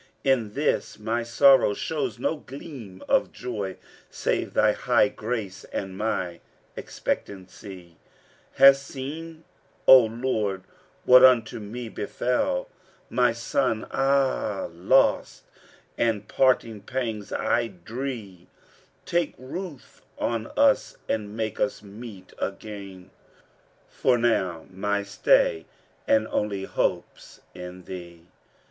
In 0.23 0.53
this 0.55 0.97
my 0.97 1.21
sorrow 1.21 1.75
shows 1.75 2.17
no 2.17 2.37
gleam 2.37 3.03
of 3.07 3.31
joy; 3.31 3.77
* 3.97 4.05
Save 4.09 4.55
Thy 4.55 4.71
high 4.71 5.09
grace 5.09 5.63
and 5.65 5.95
my 5.95 6.39
expectancy: 6.75 7.97
Hast 8.53 8.81
seen, 8.87 9.43
O 9.85 9.99
Lord, 10.03 10.63
what 11.05 11.23
unto 11.23 11.59
me 11.59 11.87
befel; 11.87 12.67
* 12.89 13.09
My 13.19 13.31
son 13.31 13.85
aye 13.91 14.67
lost 14.71 15.43
and 15.99 16.27
parting 16.27 16.81
pangs 16.81 17.31
I 17.31 17.67
dree: 17.67 18.47
Take 19.05 19.35
ruth 19.37 20.01
on 20.17 20.47
us 20.57 20.97
and 21.07 21.37
make 21.37 21.59
us 21.59 21.83
meet 21.83 22.33
again; 22.39 23.11
* 23.49 23.87
For 24.01 24.17
now 24.17 24.65
my 24.71 25.03
stay 25.03 25.67
and 26.07 26.27
only 26.29 26.63
hope's 26.63 27.41
in 27.53 27.83
Thee!' 27.83 28.23